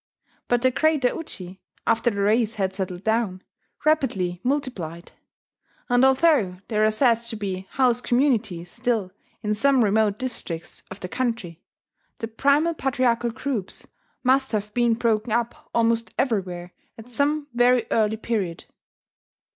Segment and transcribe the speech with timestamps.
[0.47, 3.43] But the greater uji, after the race had settled down,
[3.85, 5.11] rapidly multiplied;
[5.89, 9.11] and although there are said to be house communities still
[9.43, 11.61] in some remote districts of the country,
[12.17, 13.85] the primal patriarchal groups
[14.23, 18.65] must have been broken up almost everywhere at some very early period.